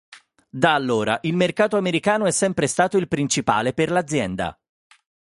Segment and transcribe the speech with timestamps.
[0.49, 4.59] Da allora il mercato americano è sempre stato il principale per l'azienda.